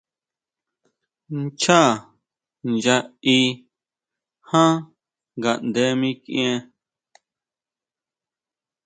Nchaá 1.39 1.89
nya 2.71 2.95
í 3.35 3.37
jan 4.53 4.73
ngaʼnde 5.39 5.83
mikʼien. 5.99 6.59